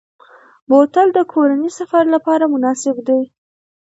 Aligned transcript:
بوتل 0.69 1.07
د 1.13 1.19
کورنۍ 1.31 1.69
سفر 1.79 2.03
لپاره 2.15 2.51
مناسب 2.53 2.95
دی. 3.07 3.21